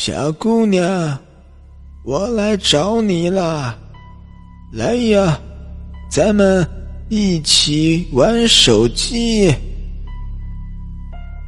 [0.00, 1.18] 小姑娘，
[2.04, 3.76] 我来找你了，
[4.72, 5.36] 来呀，
[6.08, 6.64] 咱们
[7.08, 9.52] 一起玩手机。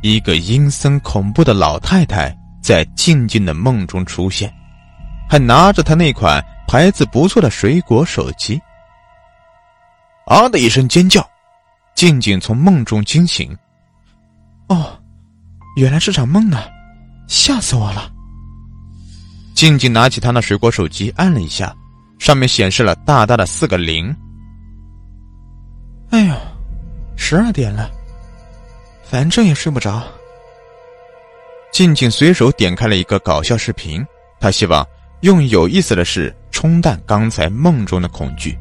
[0.03, 4.53] 一个阴森恐怖的老太太在静静的梦中出现，
[5.29, 8.61] 还拿着她那款牌子不错的水果手机。
[10.27, 11.25] 啊的一声尖叫，
[11.95, 13.57] 静静从梦中惊醒。
[14.67, 14.99] 哦，
[15.77, 16.69] 原来是场梦啊，
[17.29, 18.11] 吓死我了。
[19.61, 21.77] 静静拿起他那水果手机，按了一下，
[22.19, 24.17] 上面显示了大大的四个零。
[26.09, 26.35] 哎呦，
[27.15, 27.91] 十二点了，
[29.05, 30.03] 反正也睡不着。
[31.75, 34.03] 静静随手点开了一个搞笑视频，
[34.41, 34.83] 她希望
[35.21, 38.57] 用有意思的事冲淡刚才梦中的恐惧。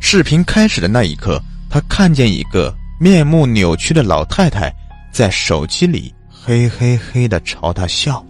[0.00, 4.74] 视频开始的那一刻，他看见一个面目扭曲的老太太
[5.12, 8.24] 在手机里嘿嘿嘿的朝他笑。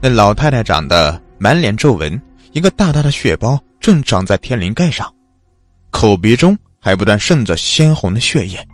[0.00, 2.20] 那老太太长得满脸皱纹，
[2.52, 5.12] 一个大大的血包正长在天灵盖上，
[5.90, 8.64] 口鼻中还不断渗着鲜红的血液。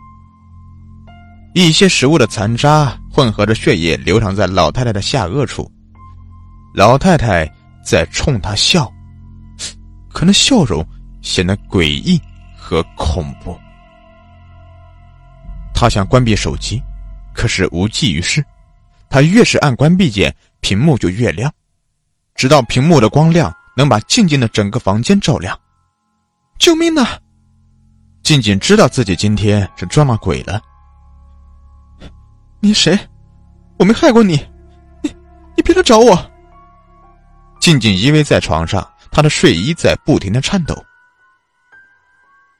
[1.55, 5.71] 一些食物的残渣混合着血液流淌在老太太的下颚处，
[6.75, 7.51] 老太太
[7.83, 8.91] 在冲他笑，
[10.13, 10.85] 可那笑容
[11.23, 12.21] 显得诡异
[12.55, 13.57] 和恐怖。
[15.73, 16.79] 他想关闭手机，
[17.33, 18.45] 可是无济于事。
[19.09, 20.33] 他越是按关闭键。
[20.65, 21.53] 屏幕就越亮，
[22.33, 25.55] 直到屏幕的光亮能把静静的整个房间照亮。
[26.57, 27.19] 救命啊！
[28.23, 30.59] 静静知道自己今天是撞了鬼了。
[32.61, 32.97] 你谁？
[33.77, 34.43] 我没害过你，
[35.03, 35.15] 你
[35.55, 36.31] 你别来找我。
[37.59, 40.75] 静静依偎在床上，她的睡衣在不停的颤抖。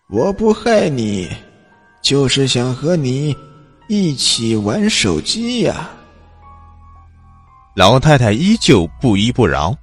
[0.09, 1.27] 我不害你，
[2.03, 3.35] 就是想和你
[3.87, 5.89] 一起玩手机呀。
[7.75, 9.75] 老太太依旧不依不饶。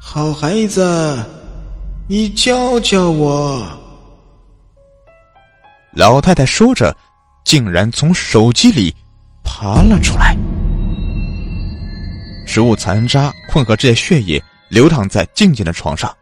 [0.00, 1.18] 好孩子，
[2.06, 3.66] 你教教我。
[5.92, 6.96] 老太太说着，
[7.44, 8.94] 竟然从手机里
[9.42, 10.36] 爬了出来。
[12.46, 16.16] 食物残渣混合这些血液流淌在静静的床上。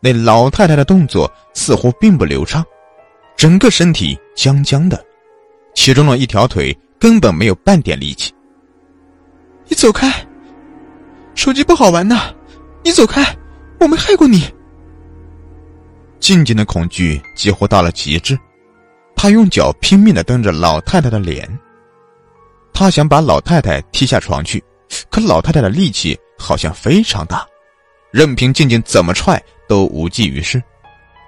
[0.00, 2.62] 那老太太的动作似乎并不流畅，
[3.38, 5.02] 整个身体僵僵的，
[5.74, 8.34] 其中的一条腿根本没有半点力气。
[9.70, 10.12] 你走开，
[11.36, 12.34] 手机不好玩呐！
[12.82, 13.24] 你走开，
[13.78, 14.52] 我没害过你。
[16.18, 18.36] 静静的恐惧几乎到了极致，
[19.14, 21.48] 他用脚拼命的蹬着老太太的脸。
[22.72, 24.60] 他想把老太太踢下床去，
[25.08, 27.46] 可老太太的力气好像非常大，
[28.10, 30.60] 任凭静静怎么踹都无济于事。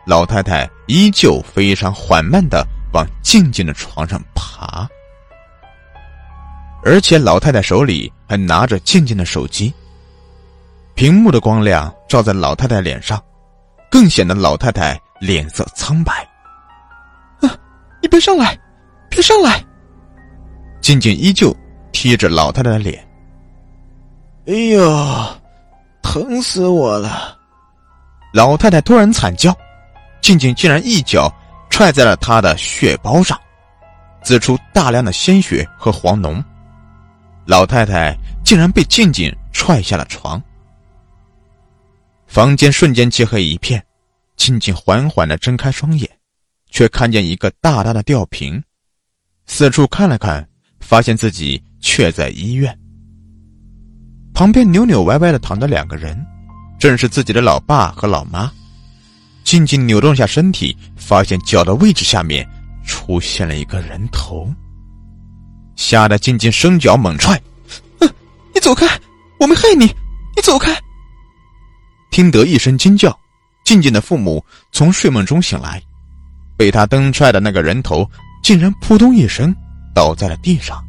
[0.05, 4.85] 老太太依旧非常缓慢的往静静的床上爬。
[6.85, 9.73] 而且老太太手里还拿着静静的手机，
[10.95, 13.23] 屏幕的光亮照在老太太脸上，
[13.91, 16.29] 更显得老太太脸色苍白。
[17.41, 17.57] 啊！
[18.03, 18.59] 你别上来，
[19.09, 19.65] 别上来！
[20.81, 21.57] 静静依旧
[21.93, 23.09] 贴着老太太的脸。
[24.47, 25.27] 哎呦，
[26.03, 27.39] 疼死我了！
[28.33, 29.57] 老太太突然惨叫，
[30.21, 31.33] 静静竟然一脚
[31.71, 33.39] 踹在了她的血包上，
[34.25, 36.43] 滋出大量的鲜血和黄脓。
[37.47, 40.43] 老太太竟然被静静踹下了床，
[42.27, 43.85] 房间瞬间漆黑一片。
[44.35, 46.11] 静静缓缓的睁开双眼，
[46.69, 48.61] 却看见一个大大的吊瓶，
[49.47, 50.49] 四处看了看，
[50.81, 52.77] 发现自己却在医院。
[54.35, 56.19] 旁边扭扭歪歪的躺着两个人，
[56.81, 58.51] 正是自己的老爸和老妈。
[59.45, 62.49] 静静扭动下身体，发现脚的位置下面
[62.85, 64.53] 出现了一个人头。
[65.83, 67.35] 吓得静静伸脚猛踹，
[67.99, 68.09] 哼！
[68.55, 68.87] 你走开，
[69.41, 69.87] 我没害你，
[70.37, 70.73] 你走开！
[72.13, 73.19] 听得一声惊叫，
[73.65, 75.83] 静静的父母从睡梦中醒来，
[76.57, 78.09] 被他蹬踹的那个人头
[78.45, 79.53] 竟然扑通一声
[79.93, 80.81] 倒在了地上。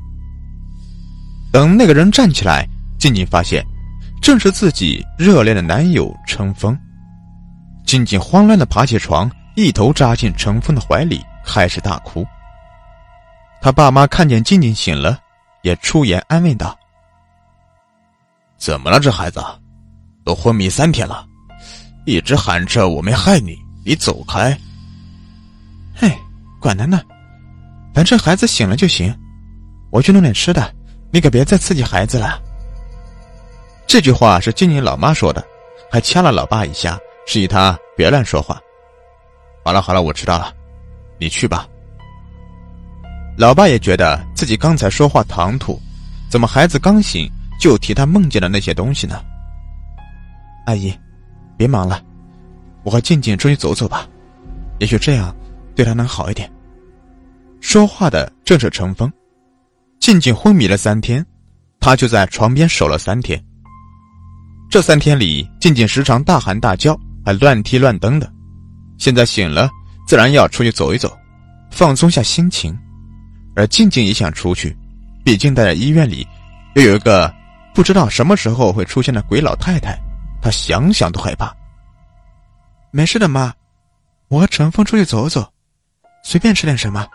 [1.52, 2.68] 等那个人站起来，
[3.00, 3.66] 静静发现
[4.22, 6.78] 正是自己热恋的男友陈峰。
[7.84, 12.24] 静静慌乱的爬起床，一头扎进陈峰的怀里，开始大哭。
[13.64, 15.18] 他爸妈看见静静醒了，
[15.62, 16.78] 也出言安慰道
[18.60, 19.42] ：“怎么了，这孩子，
[20.26, 21.26] 都昏迷三天了，
[22.06, 24.52] 一直喊着我没害你，你走开。
[25.96, 26.12] ”“嘿，
[26.60, 27.02] 管他呢，
[27.94, 29.18] 反正孩子醒了就行。
[29.92, 30.76] 我去弄点吃的，
[31.10, 32.42] 你可别再刺激孩子了。”
[33.88, 35.42] 这句话是静静老妈说的，
[35.90, 38.60] 还掐了老爸一下，示意他别乱说话。
[39.64, 40.54] 好了好了，我知道了，
[41.18, 41.66] 你去吧。
[43.36, 45.80] 老爸也觉得自己刚才说话唐突，
[46.30, 49.20] 怎么孩子刚醒就提他梦见的那些东西呢？
[50.66, 50.94] 阿姨，
[51.58, 52.02] 别忙了，
[52.84, 54.08] 我和静静出去走走吧，
[54.80, 55.36] 也许这样
[55.76, 56.50] 对他能好一点。
[57.60, 59.12] 说话的正是程峰。
[60.00, 61.26] 静静昏迷了三天，
[61.80, 63.42] 他就在床边守了三天。
[64.70, 68.32] 这三天里，静静时常大喊大叫，还乱踢乱蹬的。
[68.98, 69.70] 现在醒了，
[70.06, 71.18] 自然要出去走一走，
[71.72, 72.78] 放松下心情。
[73.56, 74.76] 而静静也想出去，
[75.24, 76.28] 毕竟待在医院里，
[76.76, 77.34] 又有一个
[77.74, 79.98] 不知道什么时候会出现的鬼老太太，
[80.42, 81.56] 她想想都害怕。
[82.92, 83.54] 没事的，妈，
[84.28, 85.48] 我和陈峰出去走走，
[86.24, 87.08] 随便吃点什么。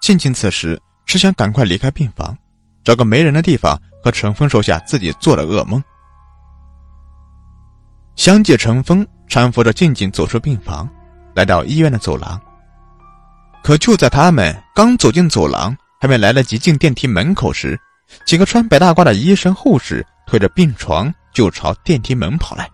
[0.00, 2.36] 静静此时只想赶快离开病房，
[2.84, 5.82] 找个没人的地方和陈峰说下自己做了噩梦。
[8.16, 10.88] 相继，陈峰搀扶着静静走出病房，
[11.34, 12.40] 来到医院的走廊。
[13.62, 17.78] 可就在他们刚走进走廊，还没来得及进电梯门口时，
[18.24, 22.68] 几个穿白大褂的医生护士推着病床就朝电梯门跑来。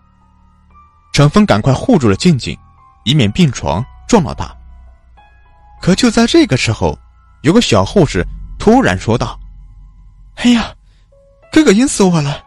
[1.11, 2.57] 陈峰赶快护住了静静，
[3.03, 4.49] 以免病床撞到他。
[5.81, 6.97] 可就在这个时候，
[7.41, 8.25] 有个小护士
[8.57, 9.39] 突然说道
[10.35, 10.73] ：“哎呀，
[11.51, 12.43] 哥哥晕死我了！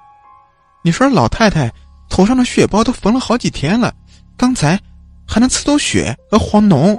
[0.83, 1.73] 你说老太太
[2.09, 3.95] 头上的血包都缝了好几天了，
[4.37, 4.81] 刚才
[5.27, 6.99] 还能刺透血和黄脓。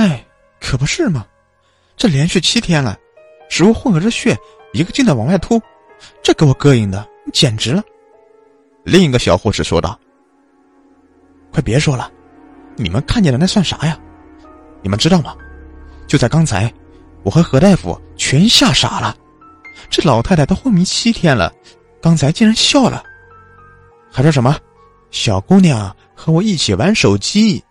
[0.00, 0.24] 哎，
[0.62, 1.26] 可不是嘛！
[1.94, 2.98] 这连续七天了，
[3.50, 4.34] 食物混合着血
[4.72, 5.60] 一个劲的往外吐，
[6.22, 7.84] 这给我膈应的简直了。”
[8.82, 10.00] 另一个小护士说道
[11.52, 12.10] ：“快别说了，
[12.76, 14.00] 你们看见的那算啥呀？
[14.80, 15.36] 你们知道吗？”
[16.08, 16.72] 就在刚才，
[17.22, 19.14] 我和何大夫全吓傻了。
[19.90, 21.52] 这老太太都昏迷七天了，
[22.00, 23.04] 刚才竟然笑了，
[24.10, 24.56] 还说什么
[25.12, 27.62] “小姑娘和我一起玩手机”，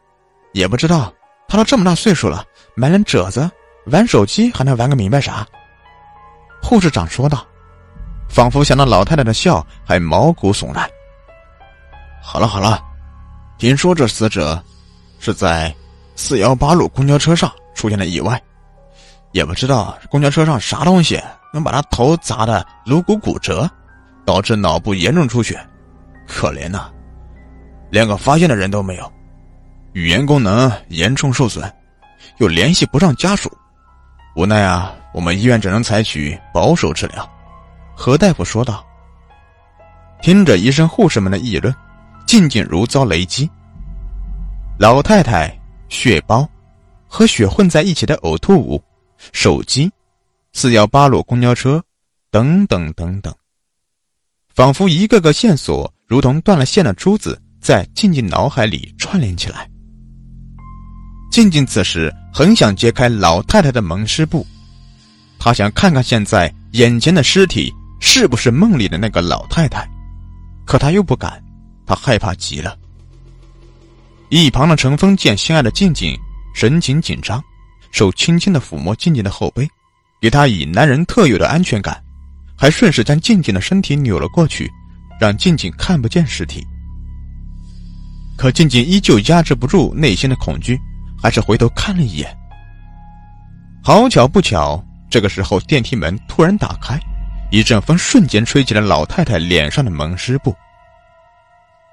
[0.54, 1.12] 也不知道
[1.50, 3.50] 他都这么大岁数了，满脸褶子，
[3.88, 5.46] 玩手机还能玩个明白啥？
[6.62, 7.46] 护士长说道，
[8.30, 10.88] 仿佛想到老太太的笑还毛骨悚然。
[12.22, 12.80] 好了好了，
[13.58, 14.64] 听说这死者
[15.20, 15.76] 是在
[16.16, 17.52] 四幺八路公交车上。
[17.76, 18.42] 出现了意外，
[19.32, 21.18] 也不知道公交车上啥东西
[21.54, 23.70] 能把他头砸的颅骨骨折，
[24.26, 25.58] 导致脑部严重出血，
[26.28, 26.92] 可怜呐，
[27.90, 29.10] 连个发现的人都没有，
[29.94, 31.72] 语言功能严重受损，
[32.38, 33.52] 又联系不上家属，
[34.36, 37.30] 无奈啊，我们医院只能采取保守治疗。”
[37.96, 38.86] 何大夫说道。
[40.22, 41.74] 听着医生护士们的议论，
[42.26, 43.50] 静静如遭雷击。
[44.78, 45.58] 老太太
[45.90, 46.48] 血包。
[47.12, 48.80] 和血混在一起的呕吐物、
[49.34, 49.92] 手机、
[50.54, 51.84] 四幺八路公交车，
[52.30, 53.34] 等等等等，
[54.54, 59.68] 仿佛一个个线索如同断了线的珠子，在静静脑海里串联起来。
[61.30, 64.46] 静静此时很想揭开老太太的蒙尸布，
[65.38, 69.88] 她想看看现在眼前的尸体是不是梦里的那个老太太，
[70.66, 71.42] 可她又不敢，
[71.86, 72.78] 她害怕极了。
[74.30, 76.18] 一旁的陈峰见心爱的静静。
[76.52, 77.42] 神情紧张，
[77.92, 79.66] 手轻轻的抚摸静静的后背，
[80.20, 82.04] 给她以男人特有的安全感，
[82.58, 84.70] 还顺势将静静的身体扭了过去，
[85.22, 86.66] 让静静看不见尸体。
[88.36, 90.78] 可静静依旧压制不住内心的恐惧，
[91.22, 92.36] 还是回头看了一眼。
[93.84, 97.00] 好巧不巧，这个时候电梯门突然打开，
[97.52, 100.56] 一阵风瞬间吹起了老太太脸上的蒙尸布。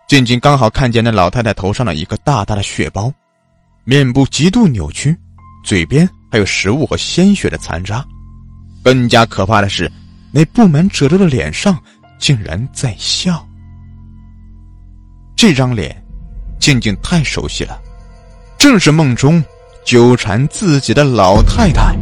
[0.08, 3.12] 静静刚好看见那老太太头上的一个大大的血包。
[3.84, 5.16] 面部极度扭曲，
[5.64, 8.04] 嘴边还有食物和鲜血的残渣。
[8.82, 9.90] 更加可怕的是，
[10.32, 11.80] 那布满褶皱的脸上
[12.18, 13.46] 竟然在笑。
[15.36, 16.04] 这张脸，
[16.58, 17.80] 静静太熟悉了，
[18.58, 19.42] 正是梦中
[19.84, 21.96] 纠缠自己的老太太。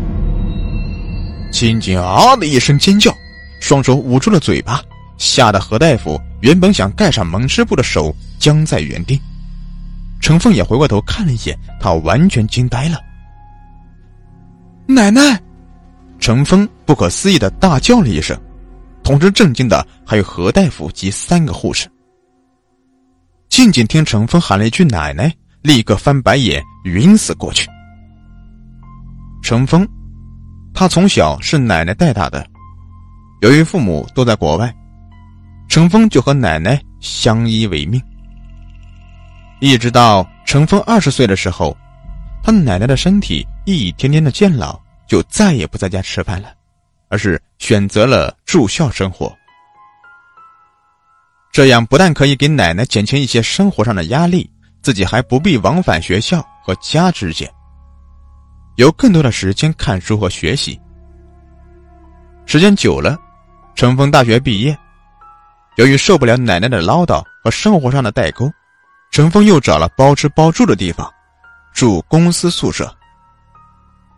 [1.53, 3.15] 静静啊的一声尖叫，
[3.61, 4.83] 双手捂住了嘴巴，
[5.19, 9.21] 吓得何大夫原本想盖上蒙尸布的手僵在原地。
[10.21, 12.99] 程凤也回过头看了一眼，他完全惊呆了。
[14.87, 15.41] 奶奶！
[16.19, 18.39] 程峰不可思议的大叫了一声，
[19.03, 21.87] 同时震惊的还有何大夫及三个护士。
[23.51, 25.33] 静静听程峰喊了一句“奶奶”，
[25.65, 27.67] 立刻翻白眼，晕死过去。
[29.43, 29.89] 程峰，
[30.75, 32.47] 他从小是奶奶带大的，
[33.41, 34.71] 由于父母都在国外，
[35.67, 37.99] 程峰就和奶奶相依为命。
[39.59, 41.75] 一直到程峰二十岁的时候，
[42.43, 44.79] 他奶奶的身体一天天的渐老，
[45.09, 46.53] 就再也不在家吃饭了，
[47.09, 49.35] 而是选择了住校生活。
[51.51, 54.51] 这样不但可以给奶奶减轻一些生活上的压力，
[54.85, 57.51] 自己还不必往返学校和家之间，
[58.77, 60.79] 有更多的时间看书和学习。
[62.45, 63.19] 时间久了，
[63.75, 64.77] 陈峰大学毕业，
[65.77, 68.47] 由于受不了奶奶的唠叨和生活上的代沟，
[69.11, 71.11] 陈峰又找了包吃包住的地方，
[71.73, 72.95] 住公司宿舍。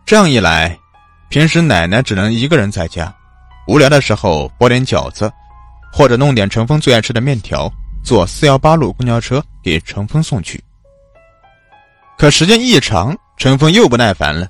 [0.05, 0.77] 这样一来，
[1.29, 3.15] 平时奶奶只能一个人在家，
[3.69, 5.31] 无聊的时候包点饺子，
[5.93, 7.71] 或者弄点陈峰最爱吃的面条，
[8.03, 10.63] 坐四幺八路公交车给陈峰送去。
[12.17, 14.47] 可时间一长，陈峰又不耐烦了。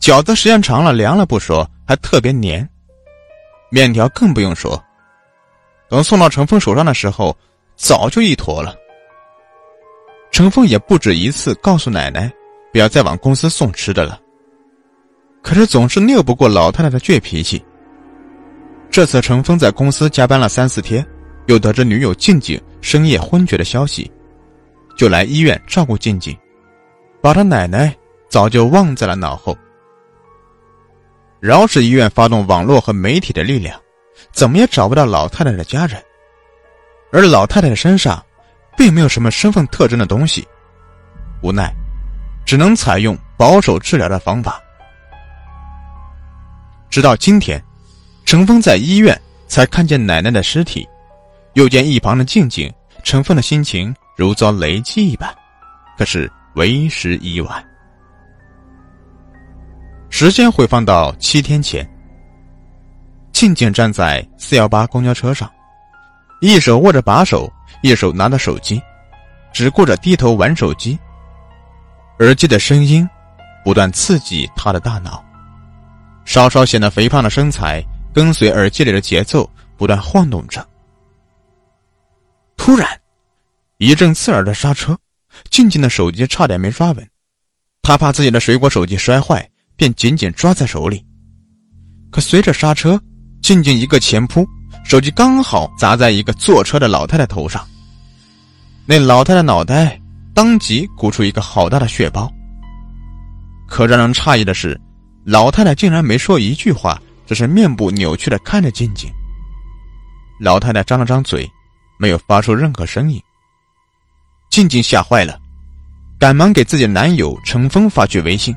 [0.00, 2.68] 饺子时间长了凉了不说，还特别黏。
[3.70, 4.82] 面条更不用说，
[5.88, 7.36] 等送到陈峰手上的时候，
[7.76, 8.74] 早就一坨了。
[10.32, 12.28] 陈峰也不止一次告诉奶奶，
[12.72, 14.20] 不要再往公司送吃的了。
[15.42, 17.64] 可是总是拗不过老太太的倔脾气。
[18.90, 21.06] 这次陈峰在公司加班了三四天，
[21.48, 24.10] 又得知女友静静深夜昏厥的消息，
[24.96, 26.36] 就来医院照顾静静，
[27.22, 27.94] 把他奶奶
[28.28, 29.56] 早就忘在了脑后。
[31.40, 33.80] 饶氏医院发动网络和媒体的力量，
[34.30, 36.02] 怎么也找不到老太太的家人。
[37.10, 38.22] 而老太太的身上，
[38.76, 40.46] 并没有什么身份特征的东西，
[41.42, 41.72] 无奈，
[42.44, 44.60] 只能采用保守治疗的方法。
[46.90, 47.62] 直到今天，
[48.26, 50.86] 陈峰在医院才看见奶奶的尸体，
[51.58, 52.72] 又见一旁的静静，
[53.02, 55.28] 陈峰的心情如遭雷击一般，
[55.96, 57.64] 可是为时已晚。
[60.08, 61.84] 时间回放到七天前，
[63.32, 65.50] 静静站在四幺八公交车上，
[66.40, 68.80] 一手握着把手，一手拿着手机，
[69.52, 70.96] 只顾着低头玩手机。
[72.20, 73.04] 耳机的声音
[73.64, 75.24] 不断刺激他的大脑，
[76.24, 77.82] 稍稍显得肥胖的身材
[78.14, 80.64] 跟随耳机里的节奏不断晃动着。
[82.68, 82.86] 突然，
[83.78, 84.94] 一阵刺耳的刹车，
[85.48, 87.08] 静静的手机差点没抓稳，
[87.80, 89.48] 他怕自己的水果手机摔坏。
[89.74, 91.02] 便紧紧抓在手里，
[92.10, 93.00] 可随着刹车，
[93.40, 94.46] 静静一个前扑，
[94.84, 97.66] 手机刚好砸在一个坐车的老太太头上。
[98.84, 99.98] 那老太太脑袋
[100.34, 102.30] 当即鼓出一个好大的血包。
[103.66, 104.78] 可让人诧异的是，
[105.24, 109.10] 老太太竟然没说一句话，只是面部扭曲的看着静静。
[110.38, 111.50] 老太太张了张嘴，
[111.98, 113.22] 没有发出任何声音。
[114.50, 115.38] 静静吓坏了，
[116.18, 118.56] 赶忙给自己男友陈峰发去微信。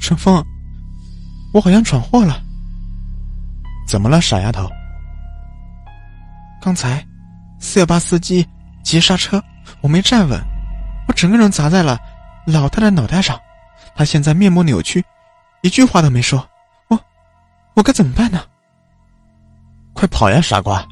[0.00, 0.44] 陈峰，
[1.52, 2.42] 我好像闯祸了。
[3.86, 4.68] 怎么了，傻丫头？
[6.62, 7.06] 刚才
[7.60, 8.46] 四幺八司机
[8.82, 9.42] 急刹车，
[9.82, 10.40] 我没站稳，
[11.06, 11.98] 我整个人砸在了
[12.46, 13.38] 老太太脑袋上。
[13.94, 15.04] 她现在面目扭曲，
[15.62, 16.48] 一句话都没说。
[16.88, 16.98] 我，
[17.74, 18.42] 我该怎么办呢？
[19.92, 20.84] 快跑呀，傻瓜！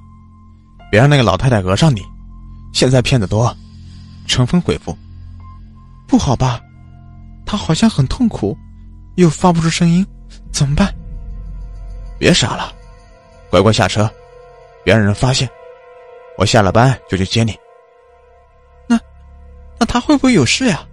[0.93, 2.03] 别让那个老太太讹上你。
[2.75, 3.57] 现在骗子多。
[4.27, 4.95] 陈峰回复
[6.07, 6.61] ：“不好吧？
[7.47, 8.55] 他好像很痛苦。”
[9.17, 10.07] 又发不出声音，
[10.51, 10.95] 怎么办？
[12.19, 12.73] 别傻了，
[13.51, 14.11] 乖乖下车，
[14.85, 15.49] 别让人发现。
[16.37, 17.55] 我下了班就去接你。
[18.87, 18.99] 那，
[19.79, 20.87] 那他会不会有事呀？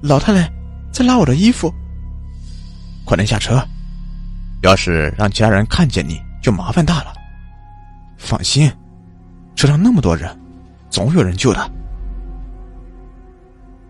[0.00, 0.50] 老太太
[0.90, 1.70] 在拉我的衣服。
[3.04, 3.62] 快点下车，
[4.62, 7.14] 要是让其他人看见你就麻烦大了。
[8.20, 8.70] 放心，
[9.56, 10.38] 车上那么多人，
[10.90, 11.70] 总有人救的。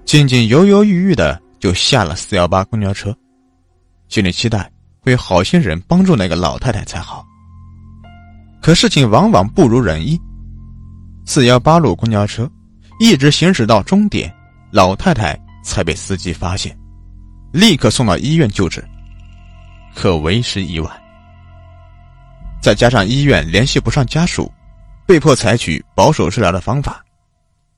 [0.06, 1.38] 静静犹犹豫豫的。
[1.60, 3.14] 就下了四幺八公交车，
[4.08, 4.72] 心里期待
[5.02, 7.22] 会有好心人帮助那个老太太才好。
[8.62, 10.18] 可事情往往不如人意，
[11.26, 12.50] 四幺八路公交车
[12.99, 14.34] 一直行驶到终点，
[14.70, 16.75] 老太太才被司机发现，
[17.52, 18.82] 立刻送到医院救治，
[19.94, 21.00] 可为时已晚。
[22.61, 24.52] 再加上医院联系不上家属，
[25.07, 27.02] 被迫采取保守治疗的方法，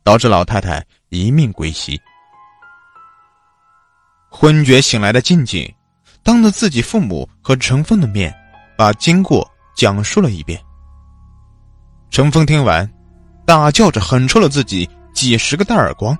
[0.02, 2.00] 导致老太太一命归西。
[4.28, 5.72] 昏厥醒来的静静，
[6.22, 8.34] 当着自己父母和陈峰的面，
[8.76, 10.60] 把经过讲述了一遍。
[12.10, 12.90] 陈峰听完，
[13.46, 16.16] 大叫着狠抽了自己几十个大耳光。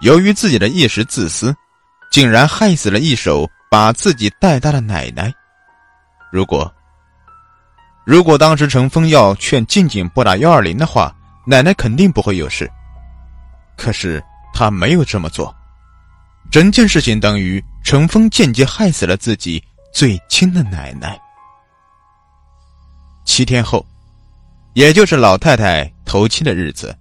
[0.00, 1.54] 由于自己的一时自私，
[2.10, 5.32] 竟然害死了一手把自己带大的奶奶。
[6.30, 6.72] 如果，
[8.10, 11.14] 如果当时陈峰要劝静静拨打幺二零的话，
[11.46, 12.68] 奶奶肯定不会有事。
[13.76, 14.20] 可是
[14.52, 15.54] 他没有这么做。
[16.50, 19.62] 整件事情等于陈峰间接害死了自己
[19.92, 21.16] 最亲的奶奶。
[23.24, 23.86] 七天后，
[24.72, 26.92] 也就是老太太头七的日子，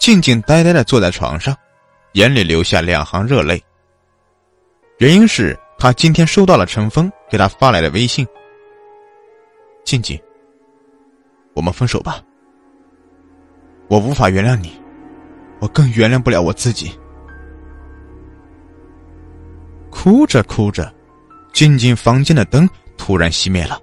[0.00, 1.54] 静静呆呆的坐在床上，
[2.12, 3.62] 眼里流下两行热泪。
[5.00, 8.26] 原因是她今天收到了陈峰给她发来的微信
[9.88, 10.20] ：“静静，
[11.54, 12.22] 我们分手吧。
[13.88, 14.78] 我无法原谅你，
[15.60, 16.92] 我更原谅不了我自己。”
[19.88, 20.94] 哭着哭着，
[21.54, 22.68] 静静房间的灯
[22.98, 23.80] 突然熄灭了，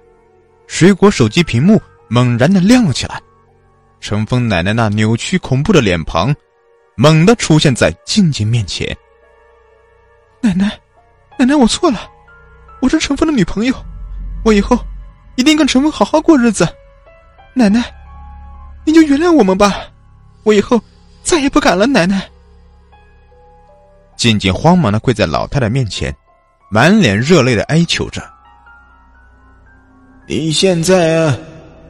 [0.68, 3.20] 水果手机屏幕猛然的亮了起来，
[3.98, 6.32] 陈峰奶奶那扭曲恐怖的脸庞，
[6.94, 8.96] 猛地出现在静静面前。
[10.40, 10.70] 奶奶，
[11.36, 12.08] 奶奶，我错了，
[12.80, 13.74] 我是陈峰的女朋友，
[14.44, 14.78] 我以后
[15.36, 16.68] 一定跟陈峰好好过日子。
[17.54, 17.84] 奶奶，
[18.84, 19.84] 你就原谅我们吧，
[20.42, 20.80] 我以后
[21.22, 21.86] 再也不敢了。
[21.86, 22.28] 奶奶，
[24.16, 26.14] 静静慌忙的跪在老太太面前。
[26.68, 28.20] 满脸热泪的哀求着
[30.26, 31.38] ：“你现在啊，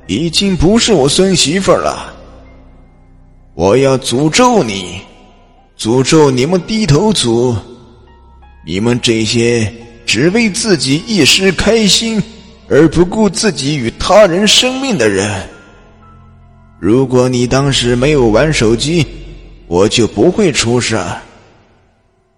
[0.07, 2.15] 已经不是我孙媳妇了。
[3.55, 5.01] 我要诅咒你，
[5.79, 7.57] 诅咒你们低头族，
[8.67, 9.73] 你们这些
[10.05, 12.23] 只为自己一时开心
[12.69, 15.49] 而不顾自己与他人生命的人。
[16.79, 19.07] 如果你当时没有玩手机，
[19.67, 20.99] 我就不会出事。”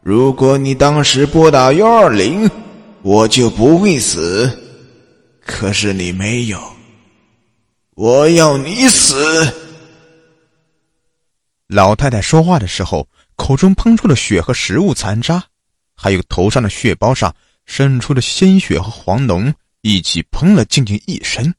[0.00, 2.50] 如果你当时拨打幺二零，
[3.02, 4.50] 我就不会死。
[5.44, 6.58] 可是你没有，
[7.94, 9.52] 我要你死！
[11.66, 13.06] 老太太说话的时候，
[13.36, 15.44] 口中喷出的血和食物残渣，
[15.94, 17.34] 还有头上的血包上
[17.66, 21.54] 渗出的鲜血和黄脓，一起喷了静静一身。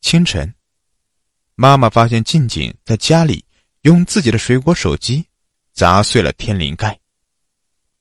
[0.00, 0.54] 清晨，
[1.54, 3.44] 妈妈发现静静在家里
[3.82, 5.26] 用自己的水果手机。
[5.74, 7.00] 砸碎了天灵盖，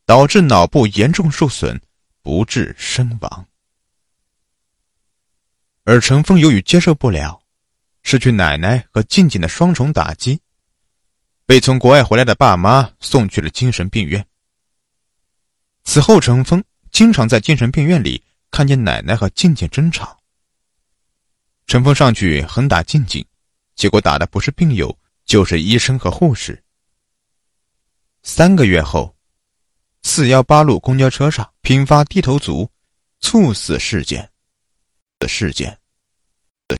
[0.05, 1.79] 导致脑部严重受损，
[2.21, 3.47] 不治身亡。
[5.85, 7.41] 而陈峰由于接受不了
[8.03, 10.37] 失去奶奶和静静的双重打击，
[11.45, 14.27] 被从国外回来的爸妈送去了精神病院。
[15.85, 18.21] 此后，陈峰经常在精神病院里
[18.51, 20.17] 看见奶奶和静静争吵。
[21.67, 23.25] 陈峰上去狠打静静，
[23.75, 24.95] 结果打的不是病友，
[25.25, 26.61] 就是医生和护士。
[28.23, 29.15] 三个月后，
[30.03, 32.69] 四幺八路公交车上频发低头族
[33.19, 34.29] 猝死事件
[35.17, 35.80] 的事件。